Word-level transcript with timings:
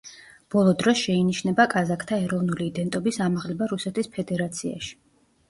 ბოლო 0.53 0.71
დროს 0.83 1.01
შეინიშნება 1.01 1.67
კაზაკთა 1.73 2.17
ეროვნული 2.23 2.67
იდენტობის 2.71 3.21
ამაღლება 3.27 3.69
რუსეთის 3.75 4.13
ფედერაციაში. 4.19 4.93